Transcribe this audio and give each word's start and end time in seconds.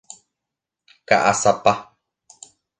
Ka'asapa. 1.07 1.73